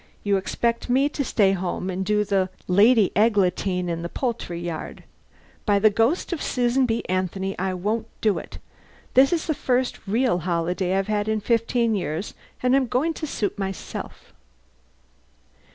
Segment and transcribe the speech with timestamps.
[0.23, 5.03] You expect me to stay home and do the Lady Eglantine in the poultry yard.
[5.63, 7.03] By the ghost of Susan B.
[7.07, 8.57] Anthony, I won't do it!
[9.13, 12.33] This is the first real holiday I've had in fifteen years,
[12.63, 14.33] and I'm going to suit myself."